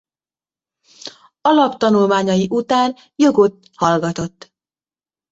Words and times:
Alap 1.41 1.73
tanulmányai 1.77 2.47
után 2.49 2.95
jogot 3.15 3.69
hallgatott. 3.75 4.53